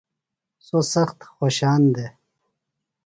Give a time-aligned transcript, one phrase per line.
[0.65, 2.11] سوۡ سخت خوشان دےۡ۔